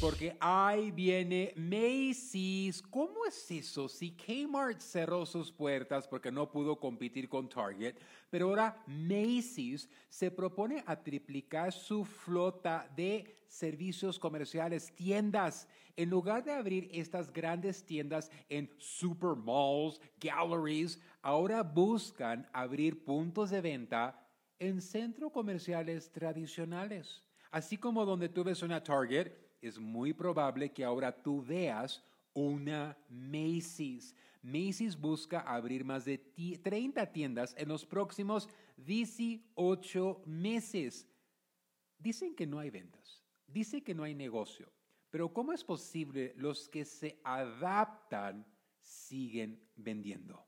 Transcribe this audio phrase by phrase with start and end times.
[0.00, 2.82] Porque ahí viene Macy's.
[2.82, 3.88] ¿Cómo es eso?
[3.88, 7.94] Si Kmart cerró sus puertas porque no pudo competir con Target,
[8.28, 15.68] pero ahora Macy's se propone a triplicar su flota de servicios comerciales, tiendas.
[15.94, 23.60] En lugar de abrir estas grandes tiendas en supermalls, galleries, ahora buscan abrir puntos de
[23.60, 27.22] venta en centros comerciales tradicionales.
[27.52, 32.96] Así como donde tú ves una Target, es muy probable que ahora tú veas una
[33.08, 34.14] Macy's.
[34.42, 36.18] Macy's busca abrir más de
[36.62, 41.06] 30 tiendas en los próximos 18 meses.
[41.98, 44.72] Dicen que no hay ventas, dicen que no hay negocio,
[45.10, 48.46] pero ¿cómo es posible los que se adaptan
[48.80, 50.47] siguen vendiendo?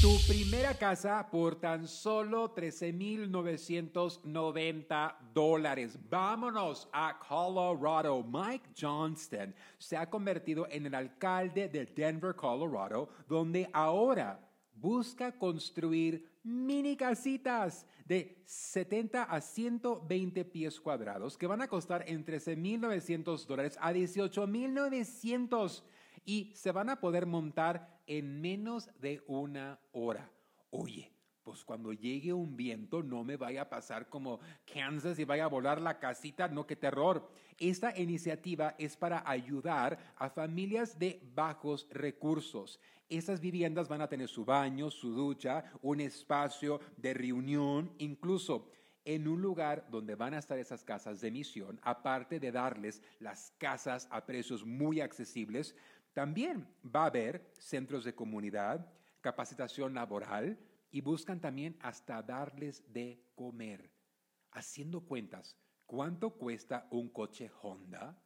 [0.00, 5.98] Tu primera casa por tan solo 13,990 dólares.
[6.08, 8.24] Vámonos a Colorado.
[8.24, 14.40] Mike Johnston se ha convertido en el alcalde de Denver, Colorado, donde ahora
[14.72, 22.40] busca construir mini casitas de 70 a 120 pies cuadrados que van a costar entre
[22.40, 25.84] 13,900 dólares a 18,900
[26.24, 30.30] y se van a poder montar en menos de una hora.
[30.70, 34.40] Oye, pues cuando llegue un viento no me vaya a pasar como
[34.72, 37.28] Kansas y vaya a volar la casita, no, qué terror.
[37.58, 42.78] Esta iniciativa es para ayudar a familias de bajos recursos.
[43.08, 48.70] Esas viviendas van a tener su baño, su ducha, un espacio de reunión, incluso
[49.04, 53.52] en un lugar donde van a estar esas casas de misión, aparte de darles las
[53.58, 55.74] casas a precios muy accesibles,
[56.12, 60.58] también va a haber centros de comunidad, capacitación laboral
[60.90, 63.90] y buscan también hasta darles de comer.
[64.50, 68.20] Haciendo cuentas, ¿cuánto cuesta un coche Honda?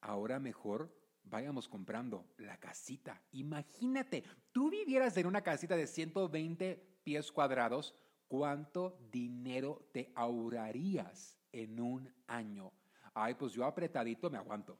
[0.00, 3.22] Ahora mejor vayamos comprando la casita.
[3.32, 7.94] Imagínate, tú vivieras en una casita de 120 pies cuadrados,
[8.28, 12.72] ¿cuánto dinero te ahorrarías en un año?
[13.14, 14.78] Ay, pues yo apretadito me aguanto.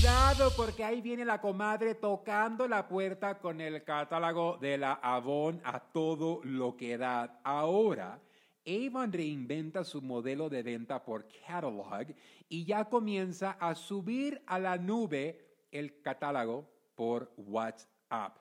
[0.00, 5.60] Cuidado porque ahí viene la comadre tocando la puerta con el catálogo de la Avon
[5.64, 7.40] a todo lo que da.
[7.42, 8.20] Ahora,
[8.64, 12.14] Avon reinventa su modelo de venta por catalog
[12.48, 18.36] y ya comienza a subir a la nube el catálogo por WhatsApp.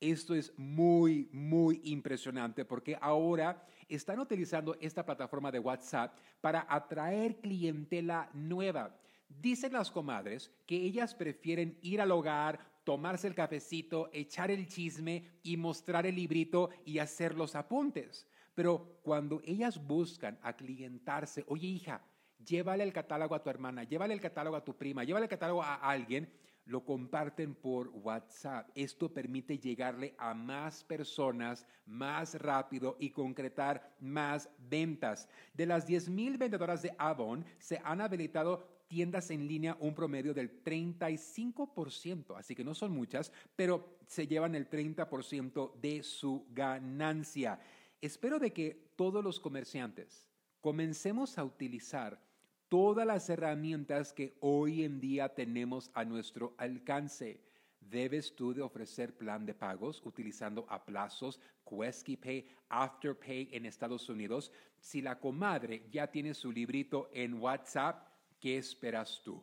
[0.00, 7.36] Esto es muy, muy impresionante porque ahora están utilizando esta plataforma de WhatsApp para atraer
[7.36, 8.96] clientela nueva.
[9.40, 15.24] Dicen las comadres que ellas prefieren ir al hogar, tomarse el cafecito, echar el chisme
[15.42, 18.26] y mostrar el librito y hacer los apuntes.
[18.54, 22.02] Pero cuando ellas buscan a clientarse, oye hija,
[22.44, 25.62] llévale el catálogo a tu hermana, llévale el catálogo a tu prima, llévale el catálogo
[25.62, 26.30] a alguien,
[26.66, 28.70] lo comparten por WhatsApp.
[28.74, 35.28] Esto permite llegarle a más personas más rápido y concretar más ventas.
[35.54, 40.62] De las 10.000 vendedoras de Avon, se han habilitado tiendas en línea un promedio del
[40.62, 47.58] 35%, así que no son muchas, pero se llevan el 30% de su ganancia.
[48.02, 50.28] Espero de que todos los comerciantes
[50.60, 52.20] comencemos a utilizar
[52.68, 57.40] todas las herramientas que hoy en día tenemos a nuestro alcance.
[57.80, 64.52] Debes tú de ofrecer plan de pagos utilizando aplazos, Quesky Pay, Afterpay en Estados Unidos.
[64.78, 68.11] Si la comadre ya tiene su librito en WhatsApp,
[68.42, 69.40] ¿Qué esperas tú?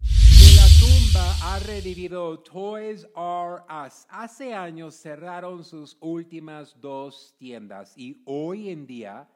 [0.00, 4.06] De la tumba ha revivido Toys R Us.
[4.08, 9.28] Hace años cerraron sus últimas dos tiendas y hoy en día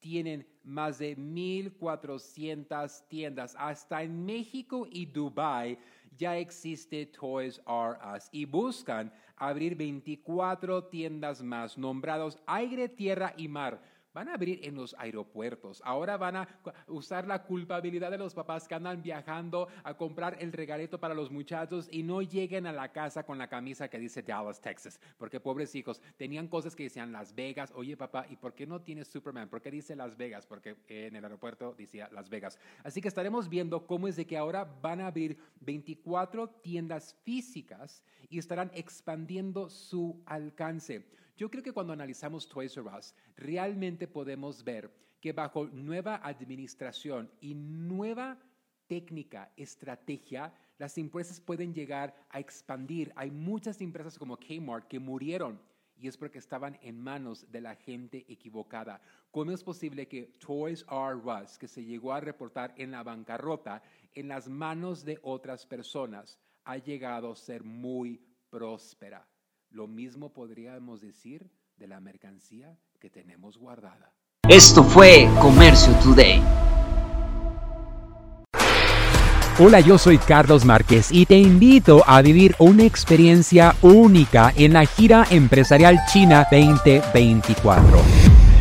[0.00, 3.54] tienen más de 1.400 tiendas.
[3.56, 5.78] Hasta en México y Dubai
[6.18, 13.46] ya existe Toys R Us y buscan abrir 24 tiendas más nombrados aire, tierra y
[13.46, 13.80] mar
[14.12, 15.80] Van a abrir en los aeropuertos.
[15.84, 16.48] Ahora van a
[16.88, 21.30] usar la culpabilidad de los papás que andan viajando a comprar el regalito para los
[21.30, 25.00] muchachos y no lleguen a la casa con la camisa que dice Dallas, Texas.
[25.16, 27.72] Porque pobres hijos tenían cosas que decían Las Vegas.
[27.76, 29.48] Oye, papá, ¿y por qué no tienes Superman?
[29.48, 30.44] ¿Por qué dice Las Vegas?
[30.44, 32.58] Porque en el aeropuerto decía Las Vegas.
[32.82, 38.02] Así que estaremos viendo cómo es de que ahora van a abrir 24 tiendas físicas
[38.28, 41.04] y estarán expandiendo su alcance.
[41.40, 44.92] Yo creo que cuando analizamos Toys R Us, realmente podemos ver
[45.22, 48.38] que bajo nueva administración y nueva
[48.86, 53.10] técnica, estrategia, las empresas pueden llegar a expandir.
[53.16, 55.58] Hay muchas empresas como Kmart que murieron
[55.96, 59.00] y es porque estaban en manos de la gente equivocada.
[59.30, 63.82] ¿Cómo es posible que Toys R Us, que se llegó a reportar en la bancarrota,
[64.14, 68.20] en las manos de otras personas, ha llegado a ser muy
[68.50, 69.29] próspera?
[69.70, 74.12] Lo mismo podríamos decir de la mercancía que tenemos guardada.
[74.48, 76.42] Esto fue Comercio Today.
[79.60, 84.86] Hola, yo soy Carlos Márquez y te invito a vivir una experiencia única en la
[84.86, 88.29] gira empresarial China 2024.